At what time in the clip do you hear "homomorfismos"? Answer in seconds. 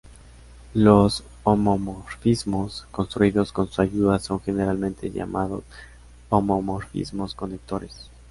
1.43-2.87, 6.31-7.35